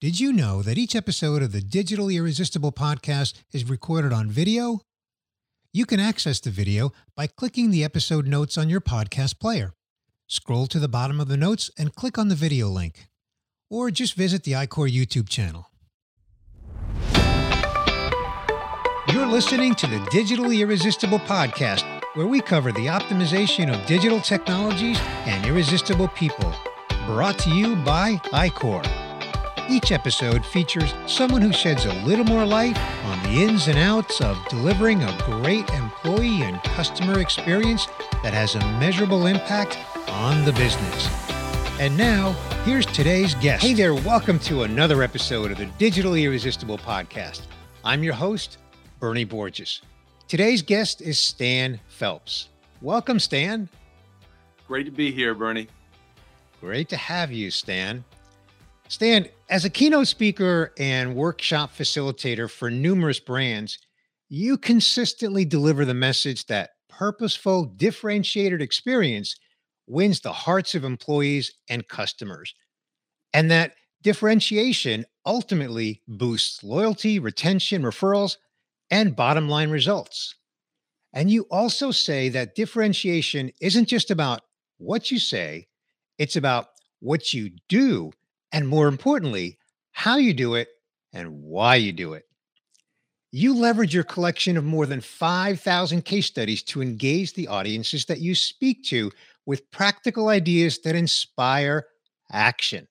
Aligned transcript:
Did 0.00 0.20
you 0.20 0.32
know 0.32 0.62
that 0.62 0.78
each 0.78 0.94
episode 0.94 1.42
of 1.42 1.50
the 1.50 1.60
Digitally 1.60 2.18
Irresistible 2.18 2.70
podcast 2.70 3.34
is 3.52 3.68
recorded 3.68 4.12
on 4.12 4.30
video? 4.30 4.82
You 5.72 5.86
can 5.86 5.98
access 5.98 6.38
the 6.38 6.50
video 6.50 6.92
by 7.16 7.26
clicking 7.26 7.72
the 7.72 7.82
episode 7.82 8.24
notes 8.24 8.56
on 8.56 8.68
your 8.68 8.80
podcast 8.80 9.40
player. 9.40 9.72
Scroll 10.28 10.68
to 10.68 10.78
the 10.78 10.86
bottom 10.86 11.18
of 11.20 11.26
the 11.26 11.36
notes 11.36 11.68
and 11.76 11.96
click 11.96 12.16
on 12.16 12.28
the 12.28 12.36
video 12.36 12.68
link. 12.68 13.08
Or 13.70 13.90
just 13.90 14.14
visit 14.14 14.44
the 14.44 14.52
iQor 14.52 14.88
YouTube 14.88 15.28
channel. 15.28 15.66
You're 19.12 19.26
listening 19.26 19.74
to 19.74 19.88
the 19.88 19.98
Digitally 20.12 20.60
Irresistible 20.60 21.18
podcast, 21.18 21.82
where 22.14 22.28
we 22.28 22.40
cover 22.40 22.70
the 22.70 22.86
optimization 22.86 23.68
of 23.68 23.84
digital 23.88 24.20
technologies 24.20 25.00
and 25.26 25.44
irresistible 25.44 26.06
people. 26.06 26.54
Brought 27.04 27.40
to 27.40 27.50
you 27.50 27.74
by 27.74 28.12
iQor. 28.26 28.97
Each 29.70 29.92
episode 29.92 30.46
features 30.46 30.94
someone 31.06 31.42
who 31.42 31.52
sheds 31.52 31.84
a 31.84 31.92
little 32.04 32.24
more 32.24 32.46
light 32.46 32.78
on 33.04 33.22
the 33.22 33.42
ins 33.42 33.68
and 33.68 33.76
outs 33.76 34.22
of 34.22 34.38
delivering 34.48 35.02
a 35.02 35.18
great 35.26 35.68
employee 35.68 36.40
and 36.40 36.62
customer 36.62 37.20
experience 37.20 37.84
that 38.22 38.32
has 38.32 38.54
a 38.54 38.60
measurable 38.80 39.26
impact 39.26 39.76
on 40.08 40.42
the 40.46 40.52
business. 40.52 41.08
And 41.78 41.94
now, 41.98 42.32
here's 42.64 42.86
today's 42.86 43.34
guest. 43.34 43.62
Hey 43.62 43.74
there, 43.74 43.92
welcome 43.92 44.38
to 44.40 44.62
another 44.62 45.02
episode 45.02 45.50
of 45.50 45.58
the 45.58 45.66
Digital 45.76 46.14
Irresistible 46.14 46.78
podcast. 46.78 47.42
I'm 47.84 48.02
your 48.02 48.14
host, 48.14 48.56
Bernie 49.00 49.24
Borges. 49.24 49.82
Today's 50.28 50.62
guest 50.62 51.02
is 51.02 51.18
Stan 51.18 51.78
Phelps. 51.88 52.48
Welcome, 52.80 53.18
Stan. 53.18 53.68
Great 54.66 54.86
to 54.86 54.92
be 54.92 55.12
here, 55.12 55.34
Bernie. 55.34 55.68
Great 56.58 56.88
to 56.88 56.96
have 56.96 57.30
you, 57.30 57.50
Stan. 57.50 58.02
Stan, 58.88 59.28
as 59.48 59.64
a 59.64 59.70
keynote 59.70 60.08
speaker 60.08 60.72
and 60.78 61.14
workshop 61.14 61.72
facilitator 61.74 62.50
for 62.50 62.70
numerous 62.70 63.18
brands, 63.18 63.78
you 64.28 64.58
consistently 64.58 65.44
deliver 65.44 65.84
the 65.84 65.94
message 65.94 66.46
that 66.46 66.70
purposeful, 66.88 67.64
differentiated 67.64 68.60
experience 68.60 69.36
wins 69.86 70.20
the 70.20 70.32
hearts 70.32 70.74
of 70.74 70.84
employees 70.84 71.54
and 71.70 71.88
customers, 71.88 72.54
and 73.32 73.50
that 73.50 73.72
differentiation 74.02 75.06
ultimately 75.24 76.02
boosts 76.06 76.62
loyalty, 76.62 77.18
retention, 77.18 77.82
referrals, 77.82 78.36
and 78.90 79.16
bottom 79.16 79.48
line 79.48 79.70
results. 79.70 80.34
And 81.14 81.30
you 81.30 81.46
also 81.50 81.90
say 81.90 82.28
that 82.28 82.54
differentiation 82.54 83.50
isn't 83.62 83.88
just 83.88 84.10
about 84.10 84.42
what 84.76 85.10
you 85.10 85.18
say, 85.18 85.68
it's 86.18 86.36
about 86.36 86.68
what 87.00 87.32
you 87.32 87.50
do. 87.68 88.12
And 88.52 88.68
more 88.68 88.88
importantly, 88.88 89.58
how 89.92 90.16
you 90.16 90.32
do 90.32 90.54
it 90.54 90.68
and 91.12 91.42
why 91.42 91.76
you 91.76 91.92
do 91.92 92.14
it. 92.14 92.24
You 93.30 93.54
leverage 93.54 93.92
your 93.92 94.04
collection 94.04 94.56
of 94.56 94.64
more 94.64 94.86
than 94.86 95.00
5,000 95.00 96.04
case 96.04 96.26
studies 96.26 96.62
to 96.64 96.80
engage 96.80 97.34
the 97.34 97.48
audiences 97.48 98.06
that 98.06 98.20
you 98.20 98.34
speak 98.34 98.84
to 98.84 99.10
with 99.44 99.70
practical 99.70 100.28
ideas 100.28 100.78
that 100.80 100.94
inspire 100.94 101.86
action. 102.32 102.88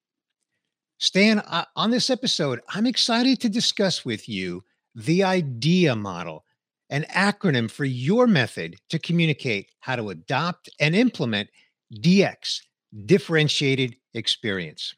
Stan, 0.99 1.41
on 1.75 1.91
this 1.91 2.09
episode, 2.09 2.59
I'm 2.69 2.85
excited 2.85 3.39
to 3.41 3.49
discuss 3.49 4.03
with 4.05 4.27
you 4.27 4.63
the 4.95 5.23
IDEA 5.23 5.95
model, 5.95 6.43
an 6.89 7.05
acronym 7.11 7.69
for 7.69 7.85
your 7.85 8.27
method 8.27 8.75
to 8.89 8.97
communicate 8.99 9.69
how 9.79 9.95
to 9.95 10.09
adopt 10.09 10.69
and 10.79 10.95
implement 10.95 11.49
DX, 11.95 12.61
differentiated 13.05 13.95
experience. 14.13 14.95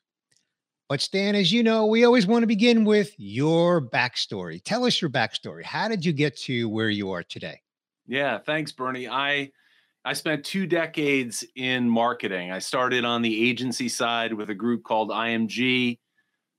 But 0.89 1.01
Stan, 1.01 1.35
as 1.35 1.51
you 1.51 1.61
know, 1.61 1.85
we 1.85 2.03
always 2.03 2.25
want 2.25 2.41
to 2.41 2.47
begin 2.47 2.83
with 2.83 3.13
your 3.19 3.79
backstory. 3.79 4.59
Tell 4.63 4.85
us 4.85 4.99
your 4.99 5.11
backstory. 5.11 5.63
How 5.63 5.87
did 5.87 6.03
you 6.03 6.11
get 6.11 6.35
to 6.37 6.67
where 6.67 6.89
you 6.89 7.11
are 7.11 7.21
today? 7.21 7.61
Yeah, 8.07 8.39
thanks, 8.39 8.71
Bernie. 8.71 9.07
I 9.07 9.51
I 10.03 10.13
spent 10.13 10.43
two 10.43 10.65
decades 10.65 11.45
in 11.55 11.87
marketing. 11.87 12.51
I 12.51 12.57
started 12.57 13.05
on 13.05 13.21
the 13.21 13.49
agency 13.49 13.87
side 13.87 14.33
with 14.33 14.49
a 14.49 14.55
group 14.55 14.83
called 14.83 15.11
IMG. 15.11 15.99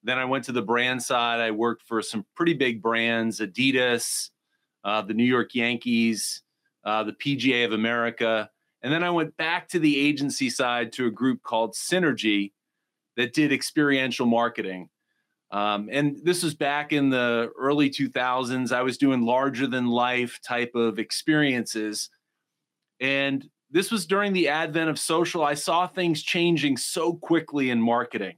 Then 0.04 0.18
I 0.18 0.26
went 0.26 0.44
to 0.44 0.52
the 0.52 0.62
brand 0.62 1.02
side. 1.02 1.40
I 1.40 1.50
worked 1.50 1.82
for 1.82 2.00
some 2.00 2.24
pretty 2.36 2.54
big 2.54 2.80
brands 2.80 3.40
Adidas, 3.40 4.30
uh, 4.84 5.02
the 5.02 5.14
New 5.14 5.24
York 5.24 5.56
Yankees, 5.56 6.42
uh, 6.84 7.02
the 7.02 7.14
PGA 7.14 7.64
of 7.64 7.72
America. 7.72 8.48
And 8.82 8.92
then 8.92 9.02
I 9.02 9.10
went 9.10 9.36
back 9.36 9.68
to 9.70 9.80
the 9.80 9.98
agency 9.98 10.50
side 10.50 10.92
to 10.92 11.06
a 11.06 11.10
group 11.10 11.42
called 11.42 11.74
Synergy 11.74 12.52
that 13.16 13.32
did 13.32 13.52
experiential 13.52 14.26
marketing. 14.26 14.88
Um, 15.50 15.88
and 15.90 16.16
this 16.22 16.44
was 16.44 16.54
back 16.54 16.92
in 16.92 17.10
the 17.10 17.50
early 17.58 17.90
2000s. 17.90 18.72
I 18.72 18.82
was 18.82 18.98
doing 18.98 19.22
larger 19.22 19.66
than 19.66 19.88
life 19.88 20.38
type 20.46 20.72
of 20.74 20.98
experiences. 20.98 22.08
And 23.00 23.48
this 23.70 23.90
was 23.90 24.06
during 24.06 24.32
the 24.32 24.48
advent 24.48 24.90
of 24.90 24.98
social. 24.98 25.44
I 25.44 25.54
saw 25.54 25.86
things 25.86 26.22
changing 26.22 26.76
so 26.76 27.14
quickly 27.14 27.70
in 27.70 27.80
marketing. 27.80 28.36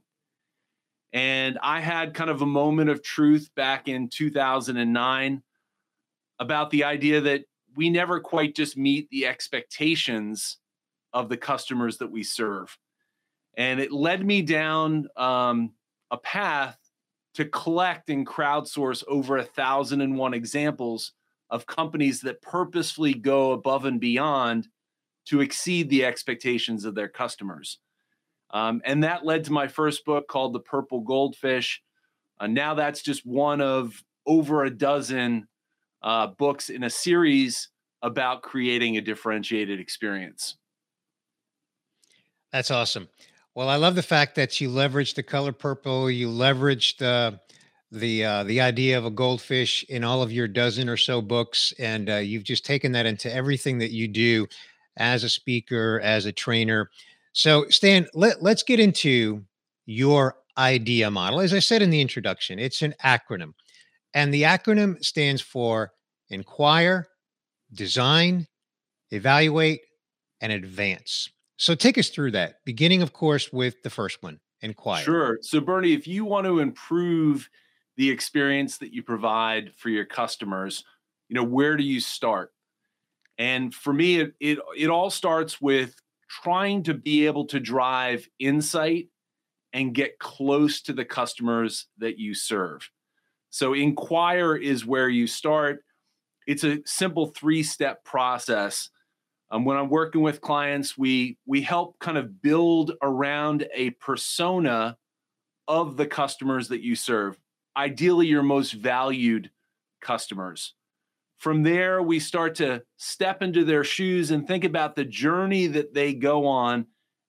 And 1.11 1.59
I 1.61 1.79
had 1.79 2.15
kind 2.15 2.31
of 2.31 2.41
a 2.41 2.47
moment 2.47 2.89
of 2.89 3.03
truth 3.03 3.49
back 3.55 3.87
in 3.87 4.09
2009 4.09 5.43
about 6.39 6.71
the 6.71 6.83
idea 6.83 7.21
that 7.21 7.43
we 7.75 7.89
never 7.89 8.19
quite 8.19 8.55
just 8.55 8.77
meet 8.77 9.09
the 9.09 9.27
expectations 9.27 10.57
of 11.13 11.29
the 11.29 11.37
customers 11.37 11.99
that 11.99 12.11
we 12.11 12.23
serve. 12.23 12.75
And 13.55 13.79
it 13.79 13.91
led 13.91 14.25
me 14.25 14.41
down 14.41 15.07
um, 15.15 15.73
a 16.11 16.17
path 16.17 16.77
to 17.35 17.45
collect 17.45 18.09
and 18.09 18.25
crowdsource 18.25 19.03
over 19.07 19.37
a 19.37 19.43
thousand 19.43 20.01
and 20.01 20.17
one 20.17 20.33
examples 20.33 21.13
of 21.49 21.65
companies 21.65 22.21
that 22.21 22.41
purposefully 22.41 23.13
go 23.13 23.51
above 23.51 23.85
and 23.85 23.99
beyond 23.99 24.67
to 25.25 25.41
exceed 25.41 25.89
the 25.89 26.05
expectations 26.05 26.85
of 26.85 26.95
their 26.95 27.07
customers. 27.07 27.79
Um, 28.51 28.81
and 28.85 29.03
that 29.03 29.25
led 29.25 29.45
to 29.45 29.51
my 29.51 29.67
first 29.67 30.05
book 30.05 30.27
called 30.27 30.53
The 30.53 30.59
Purple 30.59 31.01
Goldfish. 31.01 31.81
Uh, 32.39 32.47
now 32.47 32.73
that's 32.75 33.01
just 33.01 33.25
one 33.25 33.61
of 33.61 34.03
over 34.25 34.63
a 34.63 34.69
dozen 34.69 35.47
uh, 36.01 36.27
books 36.27 36.69
in 36.69 36.83
a 36.83 36.89
series 36.89 37.69
about 38.01 38.41
creating 38.41 38.97
a 38.97 39.01
differentiated 39.01 39.79
experience. 39.79 40.57
That's 42.51 42.69
awesome. 42.69 43.09
Well, 43.55 43.69
I 43.69 43.75
love 43.75 43.93
the 43.93 44.01
fact 44.01 44.33
that 44.35 44.59
you 44.59 44.69
leveraged 44.69 45.13
the 45.13 45.21
color 45.21 45.51
purple. 45.51 46.09
You 46.09 46.27
leveraged 46.27 47.03
uh, 47.03 47.37
the 47.91 48.25
uh, 48.25 48.43
the 48.45 48.59
idea 48.59 48.97
of 48.97 49.05
a 49.05 49.11
goldfish 49.11 49.83
in 49.89 50.03
all 50.03 50.23
of 50.23 50.31
your 50.31 50.47
dozen 50.47 50.89
or 50.89 50.97
so 50.97 51.21
books, 51.21 51.71
and 51.77 52.09
uh, 52.09 52.15
you've 52.15 52.43
just 52.43 52.65
taken 52.65 52.91
that 52.93 53.05
into 53.05 53.31
everything 53.31 53.77
that 53.77 53.91
you 53.91 54.07
do 54.07 54.47
as 54.97 55.23
a 55.23 55.29
speaker, 55.29 56.01
as 56.03 56.25
a 56.25 56.31
trainer. 56.31 56.89
So, 57.33 57.65
Stan, 57.69 58.07
let, 58.15 58.41
let's 58.41 58.63
get 58.63 58.79
into 58.79 59.43
your 59.85 60.37
IDEA 60.57 61.11
model. 61.11 61.39
As 61.39 61.53
I 61.53 61.59
said 61.59 61.83
in 61.83 61.91
the 61.91 62.01
introduction, 62.01 62.57
it's 62.57 62.81
an 62.81 62.95
acronym, 63.03 63.53
and 64.15 64.33
the 64.33 64.43
acronym 64.43 65.03
stands 65.05 65.43
for 65.43 65.93
Inquire, 66.29 67.07
Design, 67.71 68.47
Evaluate, 69.11 69.81
and 70.41 70.51
Advance. 70.51 71.29
So, 71.63 71.75
take 71.75 71.97
us 71.97 72.09
through 72.09 72.31
that, 72.31 72.59
beginning, 72.65 73.01
of 73.01 73.13
course, 73.13 73.53
with 73.53 73.83
the 73.83 73.89
first 73.89 74.21
one 74.21 74.41
Inquire. 74.59 75.01
Sure. 75.01 75.39
So, 75.41 75.61
Bernie, 75.61 75.93
if 75.93 76.05
you 76.05 76.25
want 76.25 76.45
to 76.45 76.59
improve 76.59 77.49
the 77.95 78.09
experience 78.09 78.79
that 78.79 78.93
you 78.93 79.01
provide 79.01 79.71
for 79.77 79.87
your 79.87 80.03
customers, 80.03 80.83
you 81.29 81.35
know, 81.35 81.43
where 81.45 81.77
do 81.77 81.83
you 81.85 82.01
start? 82.01 82.51
And 83.37 83.73
for 83.73 83.93
me, 83.93 84.19
it, 84.19 84.33
it, 84.41 84.59
it 84.77 84.89
all 84.89 85.09
starts 85.09 85.61
with 85.61 85.95
trying 86.29 86.83
to 86.83 86.93
be 86.93 87.27
able 87.27 87.45
to 87.45 87.61
drive 87.61 88.27
insight 88.39 89.07
and 89.71 89.95
get 89.95 90.19
close 90.19 90.81
to 90.81 90.91
the 90.91 91.05
customers 91.05 91.87
that 91.99 92.19
you 92.19 92.33
serve. 92.33 92.89
So, 93.51 93.73
inquire 93.73 94.57
is 94.57 94.85
where 94.85 95.07
you 95.07 95.27
start. 95.27 95.85
It's 96.45 96.65
a 96.65 96.81
simple 96.85 97.27
three 97.27 97.63
step 97.63 98.03
process. 98.03 98.89
Um, 99.53 99.65
when 99.65 99.77
I'm 99.77 99.89
working 99.89 100.21
with 100.23 100.41
clients, 100.41 100.97
we 100.97 101.37
we 101.45 101.61
help 101.61 101.99
kind 101.99 102.17
of 102.17 102.41
build 102.41 102.93
around 103.03 103.67
a 103.75 103.91
persona 103.91 104.97
of 105.67 105.95
the 105.95 106.07
customers 106.07 106.69
that 106.69 106.81
you 106.81 106.95
serve. 106.95 107.37
Ideally, 107.77 108.25
your 108.25 108.41
most 108.41 108.71
valued 108.71 109.51
customers. 110.01 110.73
From 111.37 111.61
there, 111.61 112.01
we 112.01 112.19
start 112.19 112.55
to 112.55 112.81
step 112.97 113.43
into 113.43 113.63
their 113.63 113.83
shoes 113.83 114.31
and 114.31 114.47
think 114.47 114.63
about 114.63 114.95
the 114.95 115.05
journey 115.05 115.67
that 115.67 115.93
they 115.93 116.15
go 116.15 116.47
on 116.47 116.87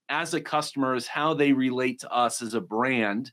as 0.08 0.32
a 0.32 0.40
customer, 0.40 0.94
is 0.94 1.06
how 1.06 1.34
they 1.34 1.52
relate 1.52 2.00
to 2.00 2.10
us 2.10 2.40
as 2.40 2.54
a 2.54 2.60
brand 2.60 3.32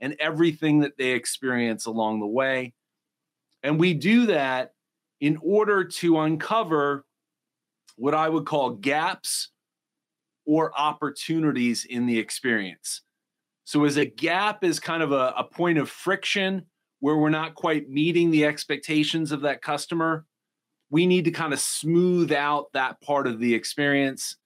and 0.00 0.14
everything 0.20 0.78
that 0.80 0.96
they 0.96 1.10
experience 1.10 1.86
along 1.86 2.20
the 2.20 2.26
way. 2.26 2.72
And 3.64 3.80
we 3.80 3.94
do 3.94 4.26
that 4.26 4.74
in 5.20 5.38
order 5.42 5.82
to 5.84 6.20
uncover 6.20 7.04
what 7.98 8.14
I 8.14 8.28
would 8.28 8.46
call 8.46 8.70
gaps 8.70 9.50
or 10.46 10.72
opportunities 10.78 11.84
in 11.84 12.06
the 12.06 12.18
experience. 12.18 13.02
So, 13.64 13.84
as 13.84 13.98
a 13.98 14.06
gap 14.06 14.64
is 14.64 14.80
kind 14.80 15.02
of 15.02 15.12
a, 15.12 15.34
a 15.36 15.44
point 15.44 15.76
of 15.76 15.90
friction 15.90 16.62
where 17.00 17.16
we're 17.16 17.28
not 17.28 17.54
quite 17.54 17.90
meeting 17.90 18.30
the 18.30 18.46
expectations 18.46 19.30
of 19.30 19.42
that 19.42 19.60
customer, 19.60 20.24
we 20.90 21.06
need 21.06 21.26
to 21.26 21.30
kind 21.30 21.52
of 21.52 21.60
smooth 21.60 22.32
out 22.32 22.66
that 22.72 23.00
part 23.02 23.26
of 23.26 23.38
the 23.38 23.54
experience. 23.54 24.36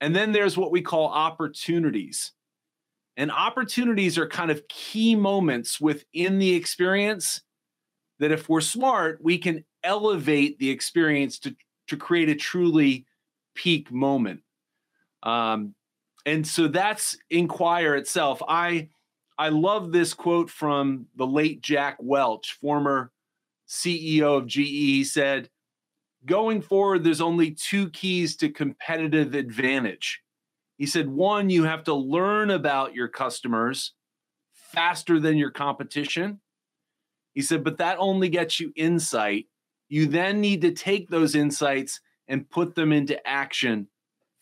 And 0.00 0.14
then 0.14 0.32
there's 0.32 0.56
what 0.56 0.70
we 0.70 0.82
call 0.82 1.08
opportunities. 1.08 2.32
And 3.16 3.32
opportunities 3.32 4.18
are 4.18 4.28
kind 4.28 4.50
of 4.50 4.68
key 4.68 5.16
moments 5.16 5.80
within 5.80 6.38
the 6.38 6.54
experience 6.54 7.40
that, 8.18 8.32
if 8.32 8.48
we're 8.48 8.60
smart, 8.60 9.18
we 9.22 9.38
can 9.38 9.64
elevate 9.82 10.58
the 10.58 10.68
experience 10.68 11.38
to, 11.38 11.56
to 11.88 11.96
create 11.96 12.28
a 12.28 12.34
truly 12.34 13.06
peak 13.54 13.90
moment. 13.90 14.40
Um, 15.22 15.74
and 16.24 16.46
so 16.46 16.68
that's 16.68 17.16
Inquire 17.30 17.94
itself. 17.94 18.42
I 18.46 18.88
I 19.38 19.50
love 19.50 19.92
this 19.92 20.14
quote 20.14 20.48
from 20.48 21.06
the 21.16 21.26
late 21.26 21.60
Jack 21.60 21.98
Welch, 22.00 22.56
former 22.60 23.12
CEO 23.68 24.38
of 24.38 24.46
GE. 24.46 24.56
He 24.56 25.04
said, 25.04 25.50
Going 26.24 26.62
forward, 26.62 27.04
there's 27.04 27.20
only 27.20 27.52
two 27.52 27.90
keys 27.90 28.36
to 28.36 28.48
competitive 28.48 29.34
advantage. 29.34 30.20
He 30.76 30.86
said, 30.86 31.08
one, 31.08 31.50
you 31.50 31.64
have 31.64 31.84
to 31.84 31.94
learn 31.94 32.50
about 32.50 32.94
your 32.94 33.08
customers 33.08 33.92
faster 34.52 35.18
than 35.20 35.38
your 35.38 35.50
competition. 35.50 36.40
He 37.32 37.42
said, 37.42 37.64
but 37.64 37.78
that 37.78 37.98
only 37.98 38.28
gets 38.28 38.60
you 38.60 38.72
insight. 38.76 39.46
You 39.88 40.06
then 40.06 40.40
need 40.40 40.62
to 40.62 40.72
take 40.72 41.08
those 41.08 41.34
insights 41.34 42.00
and 42.28 42.48
put 42.48 42.74
them 42.74 42.92
into 42.92 43.24
action 43.26 43.88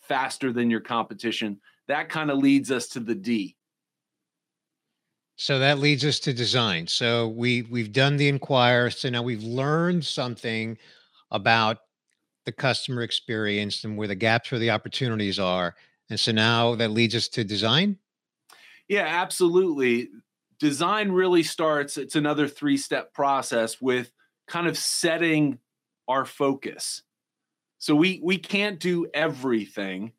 faster 0.00 0.52
than 0.52 0.70
your 0.70 0.80
competition. 0.80 1.60
That 1.88 2.08
kind 2.08 2.30
of 2.30 2.38
leads 2.38 2.70
us 2.70 2.88
to 2.88 3.00
the 3.00 3.14
D. 3.14 3.56
So 5.36 5.58
that 5.58 5.80
leads 5.80 6.04
us 6.04 6.20
to 6.20 6.32
design. 6.32 6.86
So 6.86 7.28
we 7.28 7.62
we've 7.62 7.92
done 7.92 8.16
the 8.16 8.28
inquire. 8.28 8.88
So 8.90 9.10
now 9.10 9.22
we've 9.22 9.42
learned 9.42 10.04
something 10.04 10.78
about 11.30 11.78
the 12.44 12.52
customer 12.52 13.02
experience 13.02 13.84
and 13.84 13.96
where 13.96 14.08
the 14.08 14.14
gaps 14.14 14.52
or 14.52 14.58
the 14.58 14.70
opportunities 14.70 15.38
are. 15.38 15.74
And 16.10 16.20
so 16.20 16.32
now 16.32 16.74
that 16.76 16.90
leads 16.90 17.14
us 17.14 17.28
to 17.28 17.44
design. 17.44 17.98
Yeah, 18.88 19.06
absolutely. 19.06 20.10
Design 20.60 21.10
really 21.10 21.42
starts, 21.42 21.96
it's 21.96 22.16
another 22.16 22.46
three 22.46 22.76
step 22.76 23.12
process 23.12 23.80
with 23.80 24.12
kind 24.46 24.66
of 24.66 24.76
setting 24.76 25.58
our 26.08 26.24
focus. 26.24 27.02
So 27.78 27.94
we 27.94 28.20
we 28.22 28.38
can't 28.38 28.80
do 28.80 29.06
everything. 29.12 30.12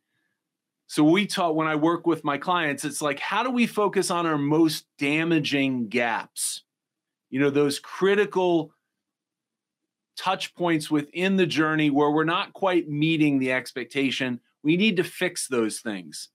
So 0.87 1.03
we 1.03 1.25
taught 1.25 1.55
when 1.55 1.67
I 1.67 1.75
work 1.75 2.05
with 2.05 2.23
my 2.23 2.37
clients, 2.37 2.85
it's 2.85 3.01
like, 3.01 3.19
how 3.19 3.41
do 3.43 3.49
we 3.49 3.65
focus 3.65 4.11
on 4.11 4.27
our 4.27 4.37
most 4.37 4.85
damaging 4.99 5.89
gaps? 5.89 6.63
You 7.31 7.39
know, 7.39 7.49
those 7.49 7.79
critical 7.79 8.71
touch 10.15 10.53
points 10.55 10.91
within 10.91 11.37
the 11.37 11.47
journey 11.47 11.89
where 11.89 12.11
we're 12.11 12.23
not 12.23 12.53
quite 12.53 12.87
meeting 12.87 13.39
the 13.39 13.51
expectation. 13.51 14.39
We 14.63 14.77
need 14.77 14.97
to 14.97 15.03
fix 15.03 15.47
those 15.47 15.79
things. 15.79 16.29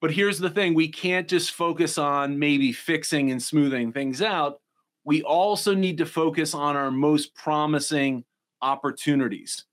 But 0.00 0.12
here's 0.12 0.38
the 0.38 0.50
thing 0.50 0.74
we 0.74 0.88
can't 0.88 1.26
just 1.28 1.50
focus 1.50 1.98
on 1.98 2.38
maybe 2.38 2.72
fixing 2.72 3.30
and 3.30 3.42
smoothing 3.42 3.92
things 3.92 4.22
out. 4.22 4.60
We 5.08 5.22
also 5.22 5.74
need 5.74 5.96
to 5.98 6.04
focus 6.04 6.52
on 6.52 6.76
our 6.76 6.90
most 6.90 7.34
promising 7.34 8.24
opportunities 8.60 9.64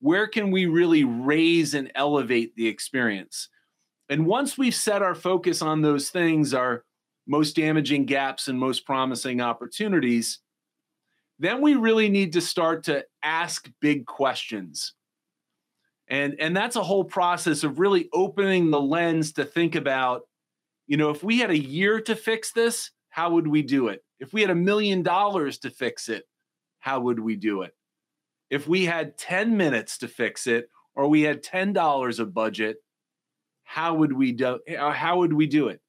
where 0.00 0.26
can 0.26 0.50
we 0.50 0.66
really 0.66 1.04
raise 1.04 1.72
and 1.72 1.90
elevate 1.94 2.54
the 2.56 2.68
experience? 2.68 3.48
And 4.10 4.26
once 4.26 4.58
we've 4.58 4.74
set 4.74 5.00
our 5.00 5.14
focus 5.14 5.62
on 5.62 5.80
those 5.80 6.10
things, 6.10 6.52
our 6.52 6.84
most 7.26 7.56
damaging 7.56 8.04
gaps 8.04 8.46
and 8.48 8.58
most 8.58 8.84
promising 8.84 9.40
opportunities, 9.40 10.40
then 11.38 11.62
we 11.62 11.76
really 11.76 12.10
need 12.10 12.34
to 12.34 12.42
start 12.42 12.84
to 12.84 13.06
ask 13.22 13.70
big 13.80 14.04
questions. 14.04 14.92
And, 16.08 16.38
and 16.38 16.54
that's 16.54 16.76
a 16.76 16.84
whole 16.84 17.04
process 17.04 17.64
of 17.64 17.78
really 17.78 18.10
opening 18.12 18.70
the 18.70 18.82
lens 18.82 19.32
to 19.32 19.46
think 19.46 19.76
about, 19.76 20.24
you 20.86 20.98
know, 20.98 21.08
if 21.08 21.24
we 21.24 21.38
had 21.38 21.50
a 21.50 21.58
year 21.58 22.02
to 22.02 22.14
fix 22.14 22.52
this, 22.52 22.90
how 23.08 23.30
would 23.30 23.46
we 23.46 23.62
do 23.62 23.88
it? 23.88 24.03
If 24.20 24.32
we 24.32 24.40
had 24.40 24.50
a 24.50 24.54
million 24.54 25.02
dollars 25.02 25.58
to 25.58 25.70
fix 25.70 26.08
it, 26.08 26.24
how 26.80 27.00
would 27.00 27.18
we 27.18 27.36
do 27.36 27.62
it? 27.62 27.74
if 28.54 28.68
we 28.68 28.84
had 28.84 29.18
10 29.18 29.56
minutes 29.56 29.98
to 29.98 30.06
fix 30.06 30.46
it 30.46 30.68
or 30.94 31.08
we 31.08 31.22
had 31.22 31.42
$10 31.42 32.18
of 32.18 32.34
budget 32.34 32.76
how 33.64 33.94
would 33.94 34.12
we 34.12 34.30
do 34.30 34.60
uh, 34.78 34.90
how 34.90 35.18
would 35.18 35.32
we 35.32 35.46
do 35.46 35.68
it? 35.68 35.80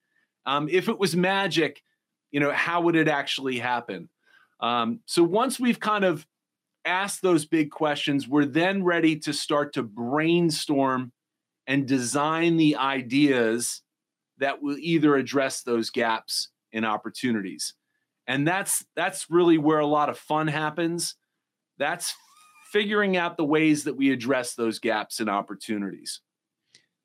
Um, 0.46 0.68
if 0.72 0.90
it 0.90 0.98
was 0.98 1.16
magic 1.16 1.84
you 2.32 2.40
know 2.40 2.52
how 2.52 2.82
would 2.82 2.96
it 2.96 3.08
actually 3.08 3.60
happen? 3.60 4.10
Um, 4.60 5.02
so 5.06 5.24
once 5.24 5.60
we've 5.60 5.80
kind 5.80 6.04
of 6.04 6.26
asked 6.86 7.22
those 7.22 7.46
big 7.46 7.70
questions 7.70 8.28
we're 8.28 8.46
then 8.46 8.84
ready 8.84 9.18
to 9.20 9.34
start 9.34 9.74
to 9.74 9.84
brainstorm 9.84 11.12
and 11.68 11.88
design 11.88 12.58
the 12.58 12.78
ideas 12.78 13.82
that 14.38 14.62
will 14.62 14.78
either 14.80 15.16
address 15.16 15.62
those 15.62 15.90
gaps 15.90 16.50
and 16.74 16.86
opportunities 16.86 17.74
and 18.28 18.48
that's 18.48 18.86
that's 18.96 19.30
really 19.30 19.58
where 19.58 19.80
a 19.80 19.86
lot 19.86 20.10
of 20.10 20.18
fun 20.18 20.48
happens 20.48 21.16
that's 21.78 22.16
figuring 22.72 23.16
out 23.18 23.38
the 23.38 23.46
ways 23.46 23.84
that 23.84 23.96
we 23.96 24.12
address 24.12 24.56
those 24.56 24.80
gaps 24.80 25.20
and 25.20 25.30
opportunities. 25.30 26.22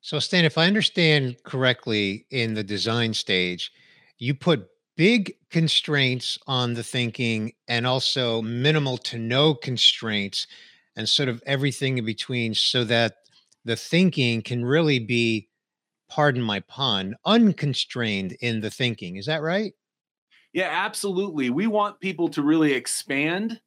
So, 0.01 0.19
Stan, 0.19 0.45
if 0.45 0.57
I 0.57 0.65
understand 0.65 1.37
correctly, 1.43 2.25
in 2.31 2.55
the 2.55 2.63
design 2.63 3.13
stage, 3.13 3.71
you 4.17 4.33
put 4.33 4.67
big 4.97 5.33
constraints 5.49 6.37
on 6.47 6.73
the 6.73 6.83
thinking 6.83 7.53
and 7.67 7.85
also 7.85 8.41
minimal 8.41 8.97
to 8.97 9.17
no 9.17 9.53
constraints 9.53 10.47
and 10.95 11.07
sort 11.07 11.29
of 11.29 11.41
everything 11.45 11.97
in 11.97 12.05
between 12.05 12.53
so 12.53 12.83
that 12.83 13.17
the 13.63 13.75
thinking 13.75 14.41
can 14.41 14.65
really 14.65 14.99
be, 14.99 15.47
pardon 16.09 16.41
my 16.41 16.59
pun, 16.61 17.15
unconstrained 17.25 18.33
in 18.41 18.61
the 18.61 18.71
thinking. 18.71 19.15
Is 19.15 19.27
that 19.27 19.41
right? 19.41 19.73
Yeah, 20.53 20.69
absolutely. 20.69 21.49
We 21.49 21.67
want 21.67 21.99
people 21.99 22.29
to 22.29 22.41
really 22.41 22.73
expand 22.73 23.59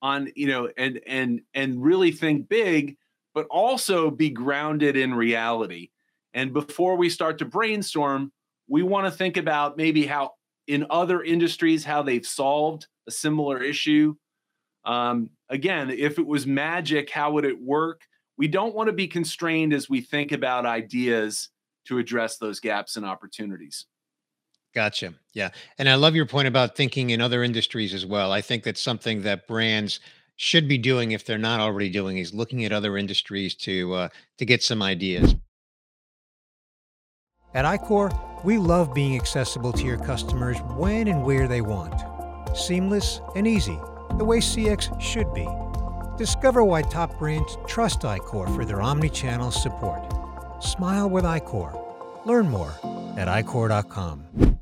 on 0.00 0.28
you 0.34 0.48
know 0.48 0.68
and 0.76 1.00
and 1.06 1.42
and 1.54 1.82
really 1.82 2.10
think 2.10 2.48
big 2.48 2.96
but 3.34 3.46
also 3.50 4.10
be 4.10 4.30
grounded 4.30 4.96
in 4.96 5.14
reality. 5.14 5.90
And 6.34 6.52
before 6.52 6.96
we 6.96 7.08
start 7.08 7.38
to 7.38 7.44
brainstorm 7.44 8.32
we 8.68 8.82
want 8.82 9.06
to 9.06 9.10
think 9.10 9.36
about 9.36 9.76
maybe 9.76 10.06
how 10.06 10.32
in 10.66 10.86
other 10.90 11.22
industries 11.22 11.84
how 11.84 12.02
they've 12.02 12.26
solved 12.26 12.86
a 13.08 13.10
similar 13.12 13.62
issue. 13.62 14.14
Um, 14.84 15.30
again 15.48 15.90
if 15.90 16.18
it 16.18 16.26
was 16.26 16.46
magic 16.46 17.10
how 17.10 17.32
would 17.32 17.44
it 17.44 17.60
work? 17.62 18.02
We 18.38 18.48
don't 18.48 18.74
want 18.74 18.88
to 18.88 18.92
be 18.92 19.06
constrained 19.08 19.72
as 19.72 19.88
we 19.88 20.00
think 20.00 20.32
about 20.32 20.66
ideas 20.66 21.50
to 21.86 21.98
address 21.98 22.38
those 22.38 22.58
gaps 22.60 22.96
and 22.96 23.06
opportunities 23.06 23.86
Gotcha. 24.74 25.14
Yeah. 25.34 25.50
And 25.78 25.88
I 25.88 25.96
love 25.96 26.14
your 26.14 26.26
point 26.26 26.48
about 26.48 26.76
thinking 26.76 27.10
in 27.10 27.20
other 27.20 27.42
industries 27.42 27.92
as 27.92 28.06
well. 28.06 28.32
I 28.32 28.40
think 28.40 28.64
that's 28.64 28.80
something 28.80 29.22
that 29.22 29.46
brands 29.46 30.00
should 30.36 30.66
be 30.66 30.78
doing 30.78 31.12
if 31.12 31.24
they're 31.24 31.38
not 31.38 31.60
already 31.60 31.90
doing 31.90 32.18
is 32.18 32.32
looking 32.32 32.64
at 32.64 32.72
other 32.72 32.96
industries 32.96 33.54
to 33.54 33.94
uh, 33.94 34.08
to 34.38 34.44
get 34.44 34.62
some 34.62 34.82
ideas. 34.82 35.36
At 37.54 37.66
iQor, 37.66 38.44
we 38.44 38.56
love 38.56 38.94
being 38.94 39.14
accessible 39.14 39.72
to 39.74 39.84
your 39.84 39.98
customers 39.98 40.58
when 40.76 41.06
and 41.06 41.22
where 41.22 41.46
they 41.46 41.60
want. 41.60 41.94
Seamless 42.56 43.20
and 43.36 43.46
easy, 43.46 43.78
the 44.16 44.24
way 44.24 44.38
CX 44.38 44.98
should 45.00 45.32
be. 45.34 45.46
Discover 46.16 46.64
why 46.64 46.82
top 46.82 47.18
brands 47.18 47.58
trust 47.66 48.00
iQor 48.00 48.54
for 48.56 48.64
their 48.64 48.80
omni-channel 48.80 49.50
support. 49.50 50.02
Smile 50.62 51.10
with 51.10 51.24
iQor. 51.24 52.26
Learn 52.26 52.48
more 52.48 52.74
at 53.16 53.28
iQor.com. 53.28 54.61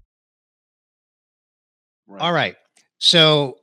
All 2.21 2.35
right. 2.35 2.55
So, 2.99 3.61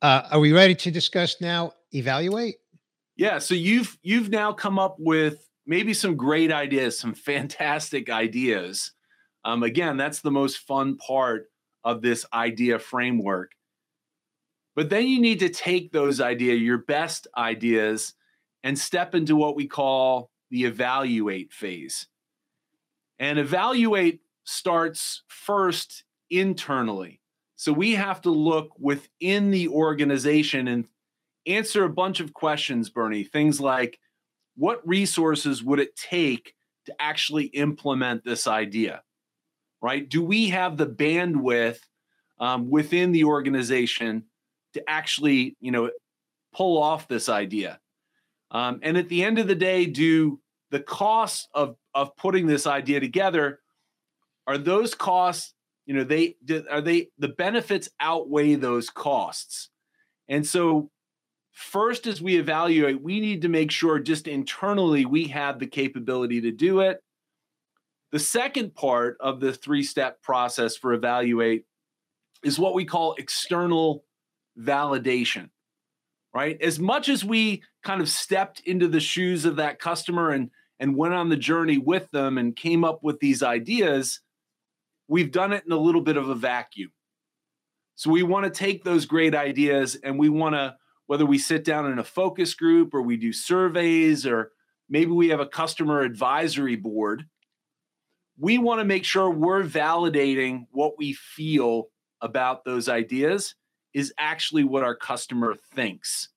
uh, 0.00 0.22
are 0.30 0.40
we 0.40 0.52
ready 0.52 0.74
to 0.76 0.90
discuss 0.90 1.42
now? 1.42 1.72
Evaluate. 1.92 2.56
Yeah. 3.16 3.38
So 3.38 3.54
you've 3.54 3.98
you've 4.02 4.30
now 4.30 4.54
come 4.54 4.78
up 4.78 4.96
with 4.98 5.46
maybe 5.66 5.92
some 5.92 6.16
great 6.16 6.50
ideas, 6.50 6.98
some 6.98 7.12
fantastic 7.14 8.08
ideas. 8.08 8.92
Um, 9.44 9.62
again, 9.62 9.98
that's 9.98 10.20
the 10.20 10.30
most 10.30 10.58
fun 10.58 10.96
part 10.96 11.50
of 11.84 12.00
this 12.00 12.24
idea 12.32 12.78
framework. 12.78 13.52
But 14.74 14.88
then 14.88 15.06
you 15.06 15.20
need 15.20 15.40
to 15.40 15.50
take 15.50 15.92
those 15.92 16.18
ideas, 16.20 16.60
your 16.62 16.78
best 16.78 17.26
ideas, 17.36 18.14
and 18.64 18.78
step 18.78 19.14
into 19.14 19.36
what 19.36 19.54
we 19.54 19.66
call 19.66 20.30
the 20.50 20.64
evaluate 20.64 21.52
phase. 21.52 22.06
And 23.18 23.38
evaluate 23.38 24.20
starts 24.44 25.22
first 25.28 26.04
internally. 26.30 27.20
So 27.56 27.72
we 27.72 27.92
have 27.94 28.20
to 28.22 28.30
look 28.30 28.70
within 28.78 29.50
the 29.50 29.68
organization 29.68 30.68
and 30.68 30.86
answer 31.46 31.84
a 31.84 31.90
bunch 31.90 32.20
of 32.20 32.32
questions, 32.32 32.90
Bernie. 32.90 33.24
Things 33.24 33.60
like 33.60 33.98
what 34.56 34.86
resources 34.86 35.62
would 35.62 35.80
it 35.80 35.96
take 35.96 36.54
to 36.86 36.94
actually 37.00 37.46
implement 37.46 38.24
this 38.24 38.46
idea? 38.46 39.02
right? 39.86 40.08
Do 40.08 40.22
we 40.22 40.48
have 40.48 40.76
the 40.76 40.86
bandwidth 40.86 41.78
um, 42.38 42.70
within 42.70 43.12
the 43.12 43.24
organization 43.24 44.24
to 44.74 44.82
actually, 44.88 45.56
you 45.60 45.70
know, 45.70 45.90
pull 46.52 46.82
off 46.82 47.08
this 47.08 47.28
idea? 47.28 47.78
Um, 48.50 48.80
and 48.82 48.96
at 48.96 49.08
the 49.08 49.24
end 49.24 49.38
of 49.38 49.46
the 49.46 49.54
day, 49.54 49.86
do 49.86 50.40
the 50.70 50.80
costs 50.80 51.48
of 51.54 51.76
of 51.94 52.16
putting 52.16 52.46
this 52.46 52.66
idea 52.66 53.00
together 53.00 53.60
are 54.46 54.58
those 54.58 54.94
costs 54.94 55.54
you 55.86 55.94
know 55.94 56.04
they 56.04 56.36
are 56.70 56.80
they 56.80 57.08
the 57.18 57.28
benefits 57.28 57.88
outweigh 58.00 58.54
those 58.54 58.90
costs. 58.90 59.70
And 60.28 60.46
so 60.46 60.90
first 61.52 62.06
as 62.06 62.20
we 62.20 62.36
evaluate 62.36 63.00
we 63.00 63.20
need 63.20 63.42
to 63.42 63.48
make 63.48 63.70
sure 63.70 63.98
just 63.98 64.28
internally 64.28 65.06
we 65.06 65.28
have 65.28 65.58
the 65.58 65.66
capability 65.66 66.40
to 66.42 66.50
do 66.50 66.80
it. 66.80 67.02
The 68.12 68.18
second 68.18 68.74
part 68.74 69.16
of 69.20 69.40
the 69.40 69.52
three 69.52 69.82
step 69.82 70.22
process 70.22 70.76
for 70.76 70.92
evaluate 70.92 71.64
is 72.44 72.58
what 72.58 72.74
we 72.74 72.84
call 72.84 73.14
external 73.14 74.04
validation 74.58 75.50
right? 76.36 76.60
As 76.60 76.78
much 76.78 77.08
as 77.08 77.24
we 77.24 77.62
kind 77.82 78.02
of 78.02 78.10
stepped 78.10 78.60
into 78.66 78.88
the 78.88 79.00
shoes 79.00 79.46
of 79.46 79.56
that 79.56 79.78
customer 79.78 80.32
and 80.32 80.50
and 80.78 80.94
went 80.94 81.14
on 81.14 81.30
the 81.30 81.36
journey 81.36 81.78
with 81.78 82.10
them 82.10 82.36
and 82.36 82.54
came 82.54 82.84
up 82.84 83.02
with 83.02 83.18
these 83.20 83.42
ideas 83.42 84.20
we've 85.08 85.30
done 85.30 85.52
it 85.52 85.64
in 85.64 85.72
a 85.72 85.78
little 85.78 86.00
bit 86.00 86.16
of 86.16 86.28
a 86.28 86.34
vacuum. 86.34 86.90
So 87.94 88.10
we 88.10 88.22
want 88.22 88.44
to 88.44 88.50
take 88.50 88.84
those 88.84 89.06
great 89.06 89.34
ideas 89.34 89.96
and 90.02 90.18
we 90.18 90.28
want 90.28 90.54
to, 90.54 90.76
whether 91.06 91.24
we 91.24 91.38
sit 91.38 91.64
down 91.64 91.90
in 91.90 91.98
a 91.98 92.04
focus 92.04 92.54
group 92.54 92.92
or 92.92 93.02
we 93.02 93.16
do 93.16 93.32
surveys 93.32 94.26
or 94.26 94.52
maybe 94.88 95.10
we 95.12 95.28
have 95.28 95.40
a 95.40 95.46
customer 95.46 96.02
advisory 96.02 96.76
board, 96.76 97.24
we 98.38 98.58
want 98.58 98.80
to 98.80 98.84
make 98.84 99.04
sure 99.04 99.30
we're 99.30 99.62
validating 99.62 100.66
what 100.70 100.98
we 100.98 101.14
feel 101.14 101.88
about 102.20 102.64
those 102.64 102.88
ideas 102.88 103.54
is 103.94 104.12
actually 104.18 104.64
what 104.64 104.82
our 104.82 104.94
customer 104.94 105.54
thinks. 105.74 106.28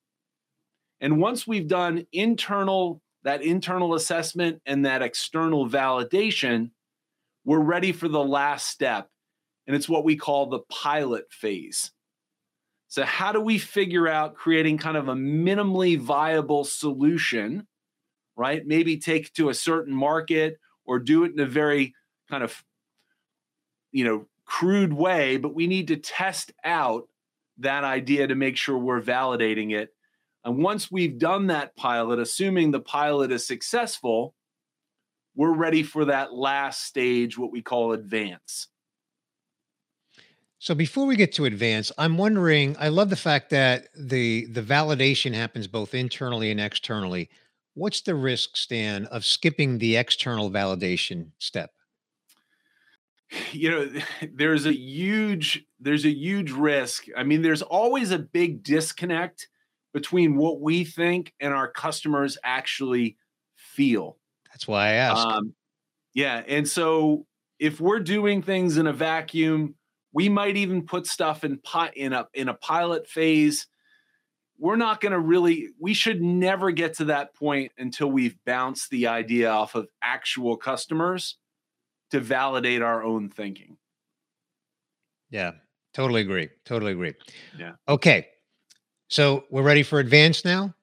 And 1.00 1.20
once 1.20 1.46
we've 1.46 1.68
done 1.68 2.06
internal 2.12 3.02
that 3.22 3.42
internal 3.42 3.94
assessment 3.94 4.62
and 4.64 4.86
that 4.86 5.02
external 5.02 5.68
validation, 5.68 6.70
we're 7.50 7.58
ready 7.58 7.90
for 7.90 8.06
the 8.06 8.22
last 8.22 8.68
step, 8.68 9.08
and 9.66 9.74
it's 9.74 9.88
what 9.88 10.04
we 10.04 10.14
call 10.14 10.46
the 10.46 10.60
pilot 10.70 11.24
phase. 11.32 11.90
So, 12.86 13.02
how 13.02 13.32
do 13.32 13.40
we 13.40 13.58
figure 13.58 14.06
out 14.06 14.36
creating 14.36 14.78
kind 14.78 14.96
of 14.96 15.08
a 15.08 15.14
minimally 15.14 15.98
viable 15.98 16.62
solution, 16.62 17.66
right? 18.36 18.64
Maybe 18.64 18.98
take 18.98 19.32
to 19.32 19.48
a 19.48 19.54
certain 19.54 19.92
market 19.92 20.60
or 20.84 21.00
do 21.00 21.24
it 21.24 21.32
in 21.32 21.40
a 21.40 21.46
very 21.46 21.92
kind 22.30 22.44
of, 22.44 22.62
you 23.90 24.04
know, 24.04 24.26
crude 24.44 24.92
way, 24.92 25.36
but 25.36 25.52
we 25.52 25.66
need 25.66 25.88
to 25.88 25.96
test 25.96 26.52
out 26.62 27.08
that 27.58 27.82
idea 27.82 28.28
to 28.28 28.36
make 28.36 28.56
sure 28.56 28.78
we're 28.78 29.02
validating 29.02 29.72
it. 29.74 29.92
And 30.44 30.62
once 30.62 30.88
we've 30.88 31.18
done 31.18 31.48
that 31.48 31.74
pilot, 31.74 32.20
assuming 32.20 32.70
the 32.70 32.78
pilot 32.78 33.32
is 33.32 33.44
successful, 33.44 34.36
we're 35.40 35.54
ready 35.54 35.82
for 35.82 36.04
that 36.04 36.34
last 36.34 36.84
stage, 36.84 37.38
what 37.38 37.50
we 37.50 37.62
call 37.62 37.94
advance. 37.94 38.66
So 40.58 40.74
before 40.74 41.06
we 41.06 41.16
get 41.16 41.32
to 41.32 41.46
advance, 41.46 41.90
I'm 41.96 42.18
wondering, 42.18 42.76
I 42.78 42.88
love 42.88 43.08
the 43.08 43.16
fact 43.16 43.48
that 43.48 43.88
the 43.98 44.44
the 44.52 44.60
validation 44.60 45.32
happens 45.32 45.66
both 45.66 45.94
internally 45.94 46.50
and 46.50 46.60
externally. 46.60 47.30
What's 47.72 48.02
the 48.02 48.14
risk, 48.14 48.58
Stan, 48.58 49.06
of 49.06 49.24
skipping 49.24 49.78
the 49.78 49.96
external 49.96 50.50
validation 50.50 51.30
step? 51.38 51.70
You 53.50 53.70
know, 53.70 53.90
there's 54.34 54.66
a 54.66 54.76
huge 54.76 55.64
there's 55.80 56.04
a 56.04 56.14
huge 56.14 56.50
risk. 56.50 57.06
I 57.16 57.22
mean, 57.22 57.40
there's 57.40 57.62
always 57.62 58.10
a 58.10 58.18
big 58.18 58.62
disconnect 58.62 59.48
between 59.94 60.36
what 60.36 60.60
we 60.60 60.84
think 60.84 61.32
and 61.40 61.54
our 61.54 61.72
customers 61.72 62.36
actually 62.44 63.16
feel. 63.56 64.19
That's 64.52 64.66
why 64.66 64.88
I 64.88 64.92
asked. 64.92 65.26
Um, 65.26 65.54
yeah, 66.14 66.42
and 66.46 66.68
so 66.68 67.26
if 67.58 67.80
we're 67.80 68.00
doing 68.00 68.42
things 68.42 68.76
in 68.78 68.86
a 68.86 68.92
vacuum, 68.92 69.74
we 70.12 70.28
might 70.28 70.56
even 70.56 70.86
put 70.86 71.06
stuff 71.06 71.44
in 71.44 71.58
pot 71.58 71.96
in 71.96 72.12
a 72.12 72.26
in 72.34 72.48
a 72.48 72.54
pilot 72.54 73.06
phase. 73.06 73.66
We're 74.58 74.76
not 74.76 75.00
going 75.00 75.12
to 75.12 75.18
really. 75.18 75.68
We 75.78 75.94
should 75.94 76.20
never 76.20 76.70
get 76.70 76.94
to 76.94 77.06
that 77.06 77.34
point 77.34 77.72
until 77.78 78.10
we've 78.10 78.36
bounced 78.44 78.90
the 78.90 79.06
idea 79.06 79.50
off 79.50 79.74
of 79.74 79.88
actual 80.02 80.56
customers 80.56 81.36
to 82.10 82.20
validate 82.20 82.82
our 82.82 83.02
own 83.02 83.30
thinking. 83.30 83.76
Yeah, 85.30 85.52
totally 85.94 86.22
agree. 86.22 86.48
Totally 86.64 86.92
agree. 86.92 87.14
Yeah. 87.56 87.72
Okay. 87.88 88.26
So 89.08 89.44
we're 89.50 89.62
ready 89.62 89.82
for 89.82 89.98
advance 89.98 90.44
now? 90.44 90.74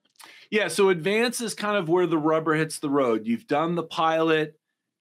Yeah, 0.49 0.69
so 0.69 0.89
advance 0.89 1.41
is 1.41 1.53
kind 1.53 1.77
of 1.77 1.89
where 1.89 2.07
the 2.07 2.17
rubber 2.17 2.53
hits 2.53 2.79
the 2.79 2.89
road. 2.89 3.27
You've 3.27 3.47
done 3.47 3.75
the 3.75 3.83
pilot, 3.83 4.57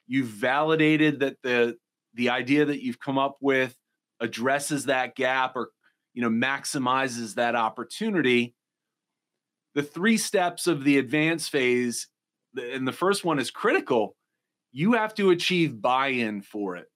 you've 0.06 0.26
validated 0.26 1.20
that 1.20 1.36
the 1.42 1.76
the 2.14 2.30
idea 2.30 2.64
that 2.64 2.82
you've 2.82 2.98
come 2.98 3.18
up 3.18 3.36
with 3.40 3.76
addresses 4.20 4.86
that 4.86 5.14
gap 5.14 5.54
or 5.54 5.70
you 6.14 6.22
know 6.22 6.30
maximizes 6.30 7.34
that 7.34 7.54
opportunity. 7.54 8.54
The 9.74 9.82
three 9.82 10.16
steps 10.16 10.66
of 10.66 10.84
the 10.84 10.98
advance 10.98 11.48
phase, 11.48 12.08
and 12.56 12.88
the 12.88 12.92
first 12.92 13.24
one 13.24 13.38
is 13.38 13.50
critical. 13.50 14.16
You 14.72 14.94
have 14.94 15.14
to 15.16 15.30
achieve 15.30 15.80
buy-in 15.80 16.42
for 16.42 16.76
it. 16.76 16.86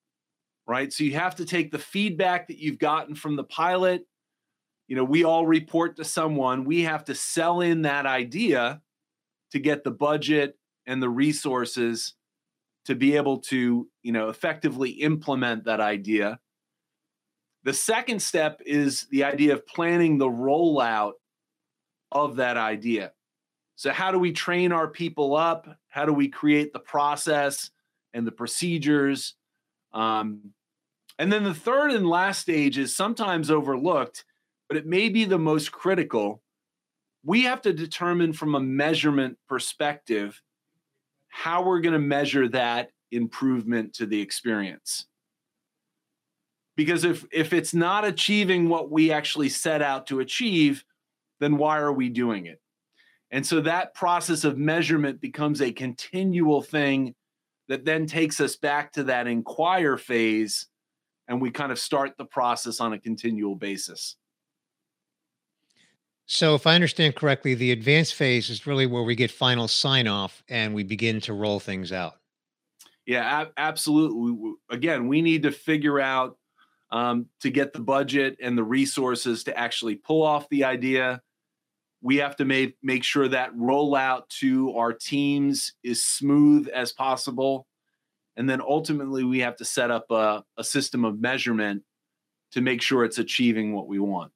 Right? 0.67 0.93
So 0.93 1.05
you 1.05 1.13
have 1.15 1.37
to 1.37 1.45
take 1.45 1.73
the 1.73 1.79
feedback 1.79 2.49
that 2.49 2.59
you've 2.59 2.79
gotten 2.79 3.15
from 3.15 3.37
the 3.37 3.45
pilot 3.45 4.07
you 4.91 4.97
know, 4.97 5.05
we 5.05 5.23
all 5.23 5.47
report 5.47 5.97
to 5.97 6.05
someone. 6.05 6.65
We 6.65 6.83
have 6.83 7.05
to 7.05 7.15
sell 7.15 7.61
in 7.61 7.83
that 7.83 8.07
idea 8.07 8.83
to 9.53 9.61
get 9.61 9.85
the 9.85 9.93
budget 9.93 10.59
and 10.85 11.01
the 11.01 11.09
resources 11.09 12.15
to 12.87 12.97
be 12.97 13.15
able 13.15 13.39
to, 13.39 13.89
you 14.03 14.13
know, 14.13 14.31
effectively 14.31 14.91
implement 14.91 15.67
that 15.67 15.79
idea. 15.79 16.41
The 17.63 17.73
second 17.73 18.21
step 18.21 18.63
is 18.67 19.07
the 19.13 19.23
idea 19.23 19.53
of 19.53 19.65
planning 19.65 20.19
the 20.19 20.27
rollout 20.27 21.13
of 22.11 22.37
that 22.37 22.57
idea. 22.57 23.13
So, 23.77 23.93
how 23.93 24.11
do 24.11 24.19
we 24.19 24.33
train 24.33 24.73
our 24.73 24.89
people 24.89 25.37
up? 25.37 25.69
How 25.87 26.05
do 26.05 26.13
we 26.13 26.27
create 26.27 26.73
the 26.73 26.81
process 26.81 27.71
and 28.13 28.27
the 28.27 28.33
procedures? 28.33 29.37
Um, 29.93 30.51
and 31.17 31.33
then 31.33 31.45
the 31.45 31.55
third 31.55 31.93
and 31.93 32.09
last 32.09 32.41
stage 32.41 32.77
is 32.77 32.97
sometimes 32.97 33.53
overlooked 33.53 34.25
but 34.71 34.77
it 34.77 34.87
may 34.87 35.09
be 35.09 35.25
the 35.25 35.37
most 35.37 35.73
critical. 35.73 36.41
We 37.25 37.43
have 37.43 37.61
to 37.63 37.73
determine 37.73 38.33
from 38.33 38.55
a 38.55 38.61
measurement 38.61 39.37
perspective 39.49 40.41
how 41.29 41.65
we're 41.65 41.81
going 41.81 41.95
to 41.95 41.99
measure 41.99 42.49
that 42.51 42.93
improvement 43.11 43.95
to 43.95 44.07
the 44.07 44.21
experience. 44.21 45.07
Because 46.77 47.03
if 47.03 47.27
if 47.33 47.53
it's 47.53 47.75
not 47.75 48.05
achieving 48.05 48.69
what 48.69 48.93
we 48.93 49.11
actually 49.11 49.49
set 49.49 49.83
out 49.83 50.07
to 50.07 50.21
achieve, 50.21 50.85
then 51.41 51.57
why 51.57 51.81
are 51.81 51.93
we 51.93 52.09
doing 52.09 52.47
it? 52.47 52.61
And 53.33 53.45
so 53.45 53.61
that 53.63 53.93
process 53.95 54.45
of 54.45 54.57
measurement 54.57 55.21
becomes 55.21 55.61
a 55.61 55.73
continual 55.73 56.63
thing 56.63 57.17
that 57.69 57.85
then 57.85 58.07
takes 58.07 58.41
us 58.41 58.55
back 58.55 58.93
to 58.93 59.03
that 59.05 59.27
inquire 59.27 59.97
phase 59.97 60.69
and 61.27 61.41
we 61.41 61.51
kind 61.51 61.73
of 61.73 61.79
start 61.79 62.13
the 62.19 62.25
process 62.25 62.81
on 62.81 62.93
a 62.93 62.99
continual 63.01 63.57
basis. 63.57 64.17
So, 66.33 66.55
if 66.55 66.65
I 66.65 66.77
understand 66.77 67.17
correctly, 67.17 67.55
the 67.55 67.73
advanced 67.73 68.15
phase 68.15 68.51
is 68.51 68.65
really 68.65 68.87
where 68.87 69.03
we 69.03 69.17
get 69.17 69.33
final 69.33 69.67
sign 69.67 70.07
off 70.07 70.45
and 70.49 70.73
we 70.73 70.85
begin 70.85 71.21
to 71.23 71.33
roll 71.33 71.59
things 71.59 71.91
out. 71.91 72.19
Yeah, 73.05 73.25
ab- 73.25 73.53
absolutely. 73.57 74.53
Again, 74.71 75.09
we 75.09 75.23
need 75.23 75.43
to 75.43 75.51
figure 75.51 75.99
out 75.99 76.39
um, 76.93 77.27
to 77.41 77.51
get 77.51 77.73
the 77.73 77.81
budget 77.81 78.37
and 78.41 78.57
the 78.57 78.63
resources 78.63 79.43
to 79.45 79.59
actually 79.59 79.97
pull 79.97 80.23
off 80.23 80.49
the 80.51 80.63
idea. 80.63 81.21
We 82.01 82.19
have 82.19 82.37
to 82.37 82.45
make 82.45 82.77
make 82.81 83.03
sure 83.03 83.27
that 83.27 83.53
rollout 83.57 84.29
to 84.39 84.77
our 84.77 84.93
teams 84.93 85.73
is 85.83 86.07
smooth 86.07 86.69
as 86.69 86.93
possible, 86.93 87.67
and 88.37 88.49
then 88.49 88.61
ultimately 88.61 89.25
we 89.25 89.41
have 89.41 89.57
to 89.57 89.65
set 89.65 89.91
up 89.91 90.09
a, 90.13 90.45
a 90.57 90.63
system 90.63 91.05
of 91.05 91.21
measurement 91.21 91.83
to 92.53 92.61
make 92.61 92.83
sure 92.83 93.03
it's 93.03 93.19
achieving 93.19 93.75
what 93.75 93.89
we 93.89 93.99
want. 93.99 94.31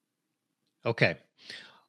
Okay. 0.84 1.18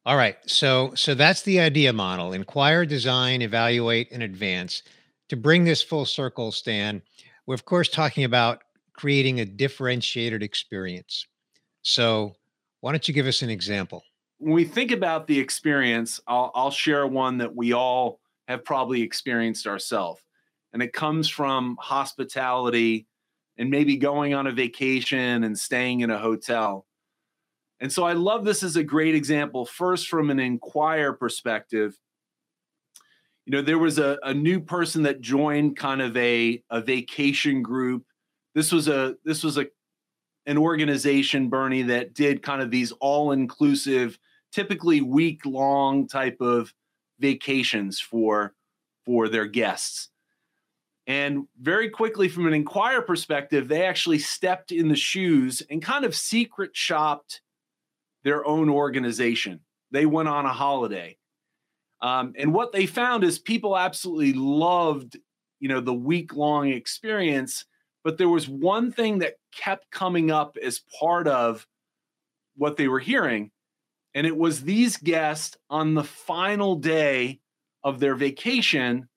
All 0.05 0.17
right. 0.17 0.38
So 0.45 0.93
so 0.95 1.15
that's 1.15 1.41
the 1.41 1.59
idea 1.59 1.91
model. 1.91 2.33
Inquire, 2.33 2.85
design, 2.85 3.41
evaluate, 3.41 4.12
and 4.12 4.21
advance. 4.21 4.83
To 5.29 5.35
bring 5.35 5.63
this 5.63 5.81
full 5.81 6.05
circle, 6.05 6.51
Stan, 6.51 7.01
we're 7.47 7.55
of 7.55 7.65
course 7.65 7.89
talking 7.89 8.24
about 8.24 8.63
creating 8.93 9.39
a 9.39 9.45
differentiated 9.45 10.43
experience. 10.43 11.25
So 11.81 12.35
why 12.81 12.91
don't 12.91 13.07
you 13.07 13.13
give 13.13 13.25
us 13.25 13.41
an 13.41 13.50
example? 13.50 14.03
When 14.38 14.53
we 14.53 14.63
think 14.63 14.91
about 14.91 15.27
the 15.27 15.39
experience, 15.39 16.19
I'll, 16.27 16.51
I'll 16.53 16.71
share 16.71 17.07
one 17.07 17.39
that 17.39 17.55
we 17.55 17.74
all 17.74 18.19
have 18.47 18.63
probably 18.63 19.01
experienced 19.01 19.65
ourselves. 19.65 20.21
And 20.71 20.83
it 20.83 20.93
comes 20.93 21.29
from 21.29 21.77
hospitality 21.79 23.07
and 23.57 23.69
maybe 23.69 23.97
going 23.97 24.33
on 24.33 24.45
a 24.45 24.51
vacation 24.51 25.43
and 25.43 25.57
staying 25.57 26.01
in 26.01 26.12
a 26.12 26.19
hotel. 26.19 26.85
And 27.79 27.91
so 27.91 28.03
I 28.03 28.13
love 28.13 28.46
this 28.46 28.63
as 28.63 28.75
a 28.77 28.84
great 28.84 29.15
example, 29.15 29.65
first 29.65 30.08
from 30.08 30.29
an 30.29 30.39
inquire 30.39 31.13
perspective. 31.13 31.98
You 33.46 33.51
know, 33.51 33.62
there 33.62 33.77
was 33.77 34.00
a, 34.00 34.17
a 34.24 34.34
new 34.34 34.60
person 34.60 35.03
that 35.03 35.22
joined 35.22 35.77
kind 35.77 36.01
of 36.01 36.15
a, 36.17 36.63
a 36.70 36.82
vacation 36.82 37.62
group. 37.62 38.05
This 38.53 38.72
was 38.72 38.88
a 38.88 39.15
this 39.24 39.44
was 39.44 39.58
a 39.58 39.67
an 40.48 40.58
organization, 40.58 41.50
Bernie, 41.50 41.84
that 41.84 42.13
did 42.13 42.44
kind 42.44 42.62
of 42.62 42.72
these 42.72 42.91
all-inclusive, 42.94 44.17
typically 44.51 45.01
week-long 45.01 46.08
type 46.08 46.38
of 46.39 46.74
vacations 47.20 48.00
for 48.00 48.53
for 49.05 49.27
their 49.27 49.46
guests. 49.46 50.10
And 51.08 51.48
very 51.60 51.89
quickly, 51.89 52.29
from 52.29 52.48
an 52.48 52.53
Inquire 52.53 53.01
perspective, 53.01 53.67
they 53.67 53.86
actually 53.86 54.20
stepped 54.20 54.72
in 54.72 54.88
the 54.88 54.96
shoes 54.96 55.62
and 55.70 55.82
kind 55.82 56.05
of 56.05 56.15
secret 56.15 56.72
shopped 56.74 57.41
their 58.25 58.46
own 58.46 58.70
organization. 58.70 59.62
They 59.91 60.05
went 60.05 60.27
on 60.27 60.46
a 60.46 60.51
holiday. 60.51 61.17
Um, 62.01 62.34
and 62.38 62.53
what 62.53 62.74
they 62.74 62.86
found 62.86 63.24
is 63.24 63.39
people 63.39 63.77
absolutely 63.77 64.34
loved, 64.34 65.17
you 65.62 65.70
know, 65.70 65.79
the 65.79 65.94
week 65.94 66.36
long 66.36 66.67
experience. 66.67 67.63
But 68.03 68.17
there 68.17 68.27
was 68.27 68.50
one 68.50 68.91
thing 68.91 69.20
that 69.20 69.36
kept 69.55 69.89
coming 69.91 70.29
up 70.29 70.58
as 70.62 70.82
part 71.00 71.29
of 71.29 71.65
what 72.58 72.75
they 72.75 72.89
were 72.89 73.00
hearing. 73.00 73.51
And 74.13 74.27
it 74.27 74.36
was 74.36 74.62
these 74.62 74.98
guests 74.98 75.55
on 75.70 75.94
the 75.94 76.03
final 76.03 76.75
day 76.75 77.39
of 77.82 78.01
their 78.01 78.15
vacation 78.15 79.08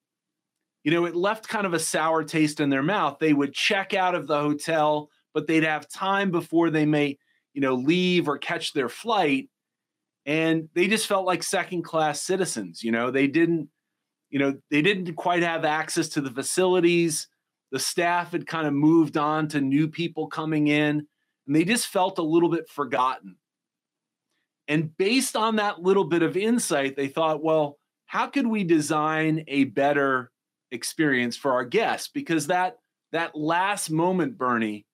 you 0.88 0.94
know, 0.94 1.04
it 1.04 1.14
left 1.14 1.48
kind 1.48 1.66
of 1.66 1.74
a 1.74 1.78
sour 1.78 2.24
taste 2.24 2.60
in 2.60 2.70
their 2.70 2.82
mouth. 2.82 3.18
They 3.18 3.34
would 3.34 3.52
check 3.52 3.92
out 3.92 4.14
of 4.14 4.26
the 4.26 4.40
hotel, 4.40 5.10
but 5.34 5.46
they'd 5.46 5.64
have 5.64 5.86
time 5.86 6.30
before 6.30 6.70
they 6.70 6.86
may, 6.86 7.18
you 7.58 7.62
know, 7.62 7.74
leave 7.74 8.28
or 8.28 8.38
catch 8.38 8.72
their 8.72 8.88
flight. 8.88 9.48
And 10.24 10.68
they 10.76 10.86
just 10.86 11.08
felt 11.08 11.26
like 11.26 11.42
second 11.42 11.82
class 11.82 12.22
citizens. 12.22 12.84
You 12.84 12.92
know, 12.92 13.10
they 13.10 13.26
didn't, 13.26 13.68
you 14.30 14.38
know, 14.38 14.54
they 14.70 14.80
didn't 14.80 15.12
quite 15.16 15.42
have 15.42 15.64
access 15.64 16.08
to 16.10 16.20
the 16.20 16.30
facilities. 16.30 17.26
The 17.72 17.80
staff 17.80 18.30
had 18.30 18.46
kind 18.46 18.68
of 18.68 18.74
moved 18.74 19.16
on 19.16 19.48
to 19.48 19.60
new 19.60 19.88
people 19.88 20.28
coming 20.28 20.68
in, 20.68 21.04
and 21.48 21.56
they 21.56 21.64
just 21.64 21.88
felt 21.88 22.18
a 22.18 22.22
little 22.22 22.48
bit 22.48 22.70
forgotten. 22.70 23.34
And 24.68 24.96
based 24.96 25.34
on 25.34 25.56
that 25.56 25.82
little 25.82 26.04
bit 26.04 26.22
of 26.22 26.36
insight, 26.36 26.94
they 26.94 27.08
thought, 27.08 27.42
well, 27.42 27.76
how 28.06 28.28
could 28.28 28.46
we 28.46 28.62
design 28.62 29.42
a 29.48 29.64
better 29.64 30.30
experience 30.70 31.36
for 31.36 31.54
our 31.54 31.64
guests 31.64 32.06
because 32.06 32.46
that 32.46 32.76
that 33.10 33.34
last 33.34 33.90
moment 33.90 34.38
bernie 34.38 34.84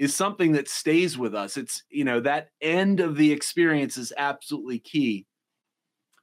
is 0.00 0.16
something 0.16 0.52
that 0.52 0.66
stays 0.66 1.18
with 1.18 1.34
us. 1.34 1.58
It's 1.58 1.84
you 1.90 2.04
know 2.04 2.18
that 2.20 2.48
end 2.60 2.98
of 2.98 3.16
the 3.16 3.30
experience 3.30 3.98
is 3.98 4.12
absolutely 4.16 4.80
key. 4.80 5.26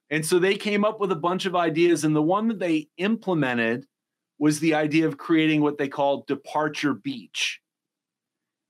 And 0.09 0.25
so 0.25 0.39
they 0.39 0.55
came 0.55 0.83
up 0.83 0.99
with 0.99 1.11
a 1.11 1.17
bunch 1.17 1.45
of 1.45 1.55
ideas 1.55 2.03
and 2.03 2.15
the 2.15 2.21
one 2.21 2.47
that 2.47 2.59
they 2.59 2.87
implemented 2.97 3.85
was 4.39 4.59
the 4.59 4.73
idea 4.73 5.05
of 5.05 5.17
creating 5.17 5.61
what 5.61 5.77
they 5.77 5.89
call 5.89 6.23
departure 6.27 6.93
beach. 6.93 7.59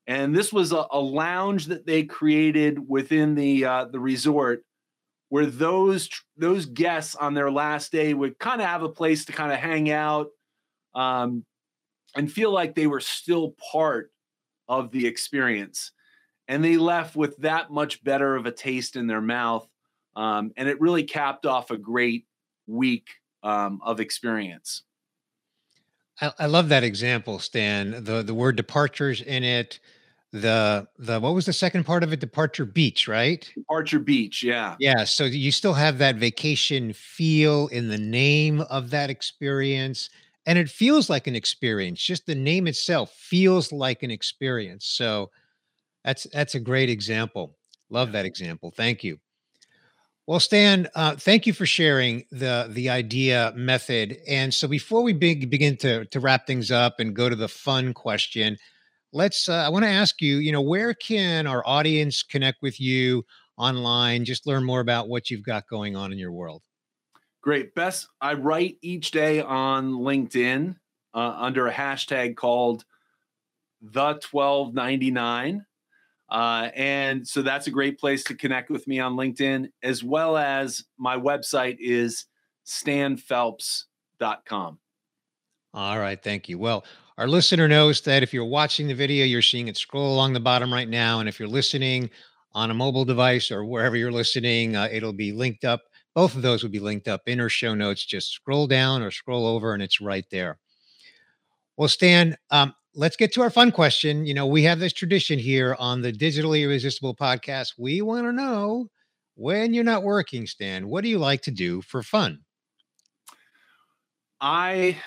And 0.08 0.36
this 0.36 0.52
was 0.52 0.72
a, 0.72 0.86
a 0.90 1.00
lounge 1.00 1.68
that 1.68 1.86
they 1.86 2.04
created 2.04 2.80
within 2.88 3.34
the 3.34 3.66
uh, 3.66 3.86
the 3.86 4.00
resort 4.00 4.64
where 5.30 5.46
those 5.46 6.10
those 6.36 6.66
guests 6.66 7.16
on 7.16 7.34
their 7.34 7.50
last 7.50 7.94
day 7.94 8.14
would 8.14 8.38
kind 8.40 8.60
of 8.62 8.68
have 8.68 8.84
a 8.84 8.90
place 8.90 9.24
to 9.26 9.32
kind 9.32 9.54
of 9.54 9.60
hang 9.60 9.90
out 9.90 10.28
um, 10.96 11.46
and 12.14 12.30
feel 12.30 12.52
like 12.52 12.76
they 12.76 12.88
were 12.88 13.00
still 13.00 13.56
part 13.72 14.12
of 14.68 14.92
the 14.92 15.06
experience. 15.06 15.92
And 16.48 16.64
they 16.64 16.78
left 16.78 17.16
with 17.16 17.38
that 17.38 17.72
much 17.72 18.04
better 18.04 18.36
of 18.36 18.46
a 18.46 18.52
taste 18.52 18.96
in 18.96 19.08
their 19.08 19.22
mouth 19.22 19.68
um, 20.18 20.52
and 20.58 20.68
it 20.68 20.82
really 20.82 21.04
capped 21.04 21.46
off 21.46 21.70
a 21.70 21.78
great 21.78 22.26
week 22.66 23.08
um, 23.44 23.80
of 23.86 24.00
experience. 24.00 24.82
I, 26.20 26.34
I, 26.40 26.46
love 26.48 26.70
that 26.70 26.84
example 26.84 27.38
stan 27.38 28.04
the 28.04 28.24
the 28.24 28.34
word 28.34 28.56
departures 28.56 29.22
in 29.22 29.44
it 29.44 29.80
the 30.34 30.88
the 30.98 31.20
what 31.20 31.36
was 31.36 31.46
the 31.46 31.54
second 31.54 31.84
part 31.84 32.04
of 32.04 32.12
it? 32.12 32.20
Departure 32.20 32.66
beach 32.66 33.08
right? 33.08 33.50
Departure 33.56 34.00
beach 34.00 34.42
yeah. 34.42 34.76
Yeah 34.80 35.04
so 35.04 35.26
you 35.26 35.52
still 35.52 35.76
have 35.76 36.00
that 36.00 36.16
vacation 36.16 36.94
feel 36.94 37.68
in 37.68 37.88
the 37.88 38.00
name 38.00 38.62
of 38.62 38.90
that 38.90 39.12
experience 39.12 40.10
and 40.48 40.58
it 40.58 40.70
feels 40.70 41.10
like 41.10 41.28
an 41.28 41.36
experience 41.36 42.02
just 42.02 42.26
the 42.26 42.34
name 42.34 42.66
itself 42.66 43.12
feels 43.12 43.72
like 43.72 44.02
an 44.02 44.10
experience 44.10 44.88
so 44.88 45.30
that's 46.04 46.26
that's 46.34 46.56
a 46.56 46.60
great 46.60 46.90
example 46.90 47.56
love 47.92 48.14
that 48.14 48.26
example 48.26 48.74
thank 48.76 49.04
you. 49.04 49.20
Well 50.26 50.40
stan 50.40 50.88
uh, 50.96 51.16
thank 51.16 51.46
you 51.46 51.54
for 51.54 51.66
sharing 51.66 52.26
the 52.32 52.68
the 52.70 52.90
idea 52.90 53.54
method 53.56 54.18
and 54.28 54.54
so 54.54 54.68
before 54.68 55.04
we 55.04 55.14
big, 55.14 55.50
begin 55.50 55.78
to 55.78 56.06
to 56.06 56.20
wrap 56.20 56.48
things 56.48 56.72
up 56.72 57.00
and 57.00 57.16
go 57.16 57.30
to 57.30 57.36
the 57.36 57.48
fun 57.48 57.94
question 57.94 58.58
let's 59.14 59.48
uh, 59.48 59.54
i 59.54 59.70
want 59.70 59.86
to 59.86 59.90
ask 59.90 60.22
you 60.22 60.38
you 60.38 60.52
know 60.52 60.62
where 60.62 60.94
can 60.94 61.48
our 61.48 61.66
audience 61.66 62.24
connect 62.24 62.62
with 62.62 62.80
you 62.80 63.24
online 63.58 64.26
just 64.26 64.46
learn 64.46 64.64
more 64.66 64.82
about 64.82 65.08
what 65.08 65.30
you've 65.30 65.46
got 65.46 65.64
going 65.70 65.96
on 65.96 66.12
in 66.12 66.18
your 66.18 66.32
world 66.32 66.62
great 67.48 67.74
best 67.76 68.10
i 68.20 68.34
write 68.34 68.76
each 68.82 69.12
day 69.12 69.40
on 69.40 69.94
linkedin 69.94 70.76
uh, 71.14 71.34
under 71.38 71.68
a 71.68 71.74
hashtag 71.74 72.36
called 72.36 72.84
the 73.82 74.20
1299 74.30 75.66
uh, 76.30 76.70
and 76.76 77.26
so 77.26 77.42
that's 77.42 77.68
a 77.68 77.72
great 77.72 77.98
place 77.98 78.22
to 78.22 78.36
connect 78.36 78.70
with 78.70 78.86
me 78.86 79.00
on 79.00 79.16
linkedin 79.16 79.70
as 79.82 80.04
well 80.04 80.36
as 80.36 80.84
my 80.98 81.16
website 81.16 81.78
is 81.80 82.26
stanphelps.com 82.66 84.78
all 85.74 86.00
right 86.00 86.22
thank 86.22 86.50
you 86.50 86.60
well 86.60 86.84
our 87.18 87.30
listener 87.30 87.70
knows 87.70 88.02
that 88.02 88.24
if 88.24 88.34
you're 88.34 88.46
watching 88.46 88.88
the 88.88 88.94
video, 88.94 89.26
you're 89.26 89.42
seeing 89.42 89.70
it 89.70 89.76
scroll 89.76 90.14
along 90.14 90.34
the 90.34 90.40
bottom 90.40 90.72
right 90.72 90.88
now. 90.88 91.20
And 91.20 91.28
if 91.28 91.40
you're 91.40 91.50
listening 91.50 92.12
on 92.52 92.70
a 92.70 92.76
mobile 92.76 93.06
device 93.06 93.50
or 93.50 93.66
wherever 93.66 93.96
you're 93.96 94.12
listening, 94.12 94.76
uh, 94.76 94.88
it'll 94.92 95.14
be 95.14 95.32
linked 95.32 95.66
up. 95.66 95.82
Both 96.18 96.36
of 96.36 96.42
those 96.42 96.64
would 96.64 96.72
be 96.72 96.80
linked 96.80 97.08
up 97.08 97.22
in 97.28 97.40
our 97.40 97.48
show 97.48 97.76
notes. 97.76 98.04
Just 98.04 98.32
scroll 98.32 98.66
down 98.66 99.04
or 99.04 99.12
scroll 99.12 99.46
over, 99.46 99.76
and 99.76 99.84
it's 99.84 100.02
right 100.02 100.26
there. 100.32 100.58
Well, 101.78 101.88
Stan, 101.88 102.36
um, 102.50 102.74
let's 102.96 103.16
get 103.16 103.32
to 103.34 103.44
our 103.44 103.52
fun 103.52 103.72
question. 103.72 104.26
You 104.26 104.34
know, 104.34 104.48
we 104.48 104.64
have 104.64 104.80
this 104.80 104.94
tradition 104.94 105.38
here 105.38 105.76
on 105.78 106.02
the 106.02 106.12
Digitally 106.12 106.64
Irresistible 106.64 107.14
podcast. 107.14 107.74
We 107.78 108.02
want 108.02 108.26
to 108.26 108.32
know 108.32 108.90
when 109.36 109.76
you're 109.76 109.84
not 109.84 110.02
working, 110.02 110.48
Stan, 110.48 110.88
what 110.88 111.04
do 111.04 111.10
you 111.12 111.20
like 111.20 111.44
to 111.44 111.52
do 111.52 111.84
for 111.84 112.02
fun? 112.02 112.40
I 114.42 114.98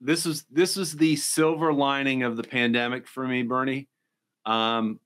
this 0.00 0.24
is 0.24 0.44
this 0.52 0.76
is 0.76 0.92
the 0.92 1.16
silver 1.16 1.72
lining 1.72 2.22
of 2.22 2.36
the 2.36 2.44
pandemic 2.44 3.08
for 3.08 3.26
me, 3.26 3.42
Bernie. 3.42 3.88
Um, 4.46 5.00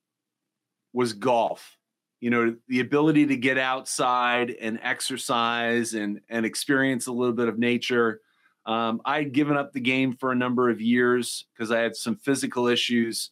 was 0.92 1.14
golf. 1.14 1.78
You 2.24 2.30
know, 2.30 2.56
the 2.68 2.80
ability 2.80 3.26
to 3.26 3.36
get 3.36 3.58
outside 3.58 4.48
and 4.58 4.80
exercise 4.82 5.92
and 5.92 6.22
and 6.30 6.46
experience 6.46 7.06
a 7.06 7.12
little 7.12 7.34
bit 7.34 7.48
of 7.48 7.58
nature. 7.58 8.22
Um, 8.64 9.02
I'd 9.04 9.32
given 9.32 9.58
up 9.58 9.74
the 9.74 9.80
game 9.80 10.16
for 10.16 10.32
a 10.32 10.34
number 10.34 10.70
of 10.70 10.80
years 10.80 11.44
because 11.52 11.70
I 11.70 11.80
had 11.80 11.94
some 11.94 12.16
physical 12.16 12.66
issues, 12.66 13.30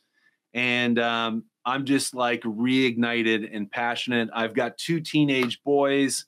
and 0.53 0.99
um, 0.99 1.45
I'm 1.65 1.87
just 1.87 2.15
like 2.15 2.43
reignited 2.43 3.49
and 3.51 3.71
passionate. 3.71 4.29
I've 4.35 4.53
got 4.53 4.77
two 4.77 5.01
teenage 5.01 5.63
boys, 5.63 6.27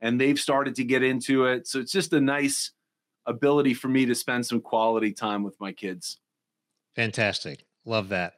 and 0.00 0.18
they've 0.18 0.40
started 0.40 0.76
to 0.76 0.84
get 0.84 1.02
into 1.02 1.44
it. 1.44 1.68
So 1.68 1.80
it's 1.80 1.92
just 1.92 2.14
a 2.14 2.20
nice 2.22 2.72
ability 3.26 3.74
for 3.74 3.88
me 3.88 4.06
to 4.06 4.14
spend 4.14 4.46
some 4.46 4.62
quality 4.62 5.12
time 5.12 5.42
with 5.42 5.60
my 5.60 5.72
kids. 5.72 6.18
Fantastic. 6.94 7.66
Love 7.84 8.08
that. 8.08 8.36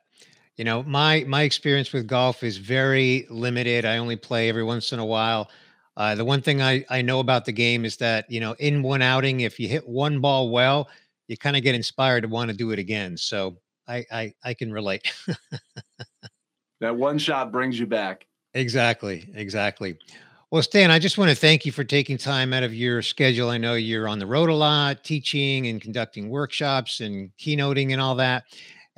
You 0.59 0.65
know, 0.65 0.83
my 0.83 1.25
my 1.29 1.43
experience 1.43 1.93
with 1.93 2.09
golf 2.09 2.43
is 2.43 2.59
very 2.59 3.27
limited. 3.31 3.85
I 3.85 3.99
only 3.99 4.17
play 4.17 4.49
every 4.49 4.65
once 4.65 4.93
in 4.93 4.99
a 4.99 5.07
while. 5.07 5.51
Uh, 5.97 6.17
the 6.17 6.25
one 6.25 6.43
thing 6.43 6.61
I, 6.61 6.85
I 6.91 7.01
know 7.01 7.21
about 7.21 7.45
the 7.45 7.53
game 7.53 7.85
is 7.85 7.97
that, 7.97 8.31
you 8.31 8.39
know, 8.39 8.55
in 8.59 8.83
one 8.83 9.03
outing, 9.03 9.41
if 9.41 9.59
you 9.59 9.67
hit 9.69 9.89
one 9.89 10.21
ball 10.21 10.51
well, 10.51 10.89
you 11.27 11.37
kind 11.37 11.57
of 11.57 11.63
get 11.63 11.75
inspired 11.75 12.21
to 12.23 12.29
want 12.29 12.51
to 12.51 12.57
do 12.57 12.73
it 12.73 12.79
again. 12.79 13.17
So 13.17 13.57
I 13.87 14.05
I, 14.11 14.35
I 14.45 14.55
can 14.55 14.73
relate. 14.73 15.13
that 16.81 16.95
one 16.95 17.19
shot 17.19 17.53
brings 17.53 17.79
you 17.79 17.87
back. 17.87 18.27
Exactly. 18.55 19.31
Exactly. 19.35 19.97
Well, 20.51 20.63
Stan, 20.63 20.91
I 20.91 20.99
just 20.99 21.19
want 21.19 21.31
to 21.31 21.37
thank 21.37 21.67
you 21.67 21.73
for 21.73 21.85
taking 21.85 22.17
time 22.17 22.53
out 22.53 22.63
of 22.63 22.75
your 22.75 23.03
schedule. 23.03 23.51
I 23.51 23.59
know 23.59 23.75
you're 23.75 24.09
on 24.09 24.19
the 24.19 24.27
road 24.27 24.49
a 24.49 24.55
lot, 24.55 25.05
teaching 25.05 25.67
and 25.67 25.81
conducting 25.81 26.31
workshops 26.31 27.01
and 27.01 27.31
keynoting 27.39 27.93
and 27.93 28.01
all 28.01 28.15
that. 28.15 28.45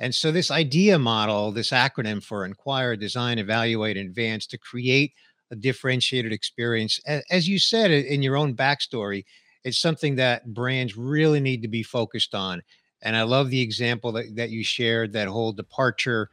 And 0.01 0.15
so, 0.15 0.31
this 0.31 0.49
idea 0.49 0.97
model, 0.97 1.51
this 1.51 1.69
acronym 1.69 2.23
for 2.23 2.43
Inquire, 2.43 2.95
Design, 2.95 3.37
Evaluate, 3.37 3.97
Advance 3.97 4.47
to 4.47 4.57
create 4.57 5.13
a 5.51 5.55
differentiated 5.55 6.33
experience, 6.33 6.99
as 7.29 7.47
you 7.47 7.59
said 7.59 7.91
in 7.91 8.23
your 8.23 8.35
own 8.35 8.55
backstory, 8.55 9.25
it's 9.63 9.77
something 9.77 10.15
that 10.15 10.55
brands 10.55 10.97
really 10.97 11.39
need 11.39 11.61
to 11.61 11.67
be 11.67 11.83
focused 11.83 12.33
on. 12.33 12.63
And 13.03 13.15
I 13.15 13.21
love 13.21 13.51
the 13.51 13.61
example 13.61 14.11
that, 14.13 14.35
that 14.37 14.49
you 14.49 14.63
shared, 14.63 15.13
that 15.13 15.27
whole 15.27 15.51
departure 15.51 16.29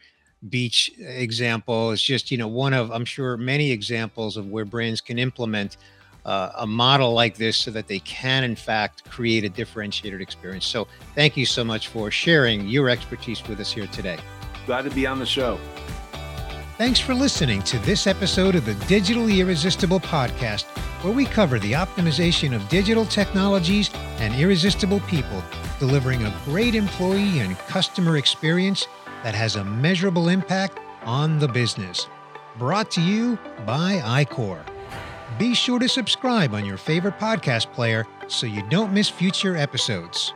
beach 0.49 0.91
example 0.99 1.91
is 1.91 2.03
just, 2.03 2.31
you 2.31 2.39
know, 2.39 2.49
one 2.49 2.73
of, 2.73 2.91
I'm 2.91 3.05
sure, 3.05 3.37
many 3.37 3.71
examples 3.71 4.39
of 4.39 4.47
where 4.47 4.65
brands 4.65 5.03
can 5.03 5.19
implement 5.19 5.77
uh, 6.29 6.53
a 6.57 6.67
model 6.67 7.15
like 7.15 7.37
this 7.37 7.57
so 7.57 7.71
that 7.71 7.89
they 7.89 8.01
can, 8.01 8.45
in 8.45 8.55
fact, 8.55 9.09
create 9.09 9.45
a 9.45 9.49
differentiated 9.49 10.21
experience. 10.21 10.67
So 10.67 10.87
thank 11.15 11.39
you 11.39 11.47
so 11.47 11.65
much 11.65 11.89
for 11.89 12.11
sharing 12.11 12.69
your 12.69 12.91
expertise 12.91 13.43
with 13.49 13.59
us 13.61 13.73
here 13.73 13.87
today. 13.87 14.19
Glad 14.67 14.83
to 14.83 14.91
be 14.91 15.07
on 15.07 15.19
the 15.19 15.25
show. 15.25 15.59
Thanks 16.77 17.01
for 17.01 17.15
listening 17.15 17.63
to 17.63 17.79
this 17.79 18.07
episode 18.07 18.55
of 18.55 18.67
the 18.67 18.75
Digitally 18.95 19.39
Irresistible 19.39 20.01
podcast, 20.01 20.65
where 21.03 21.15
we 21.15 21.25
cover 21.25 21.59
the 21.59 21.73
optimization 21.73 22.55
of 22.55 22.69
digital 22.69 23.07
technologies 23.07 23.91
and 24.19 24.35
irresistible 24.35 25.01
people, 25.09 25.43
delivering 25.79 26.25
a 26.25 26.41
great 26.45 26.75
employee 26.75 27.41
and 27.41 27.57
customer 27.61 28.19
experience 28.19 28.87
that 29.23 29.35
has 29.35 29.57
a 29.57 29.65
measurable 29.65 30.29
impact 30.29 30.79
on 31.05 31.39
the 31.39 31.49
business. 31.49 32.07
Brought 32.59 32.91
to 32.93 33.01
you 33.01 33.39
by 33.65 34.25
iQor. 34.25 34.63
Be 35.37 35.55
sure 35.55 35.79
to 35.79 35.89
subscribe 35.89 36.55
on 36.55 36.65
your 36.65 36.79
favorite 36.79 37.19
podcast 37.19 37.73
player 37.73 38.07
so 38.29 38.47
you 38.47 38.63
don't 38.71 38.93
miss 38.93 39.09
future 39.09 39.57
episodes. 39.57 40.33